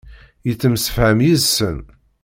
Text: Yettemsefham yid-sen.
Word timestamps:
Yettemsefham 0.47 1.19
yid-sen. 1.25 1.79